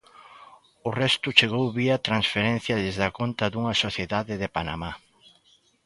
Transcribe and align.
O 0.87 0.89
resto 1.01 1.35
chegou 1.39 1.65
vía 1.77 2.03
transferencia 2.07 2.75
desde 2.85 3.03
a 3.07 3.13
conta 3.19 3.45
dunha 3.53 3.75
sociedade 3.83 4.33
de 4.41 4.47
Panamá. 4.55 4.91